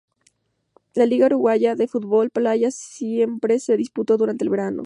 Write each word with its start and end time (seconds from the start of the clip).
La 0.95 1.05
liga 1.05 1.27
uruguaya 1.27 1.75
de 1.75 1.87
fútbol 1.87 2.31
playa 2.31 2.71
siempre 2.71 3.59
se 3.59 3.77
disputó 3.77 4.17
durante 4.17 4.43
el 4.43 4.49
verano. 4.49 4.79